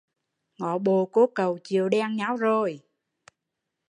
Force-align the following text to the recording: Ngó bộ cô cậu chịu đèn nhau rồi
Ngó 0.59 0.77
bộ 0.77 1.05
cô 1.11 1.27
cậu 1.35 1.57
chịu 1.63 1.89
đèn 1.89 2.15
nhau 2.15 2.35
rồi 2.35 2.79